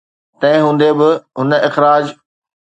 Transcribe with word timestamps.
تنهن 0.39 0.61
هوندي 0.65 0.91
به، 0.99 1.09
هن 1.39 1.51
اخراج 1.67 2.05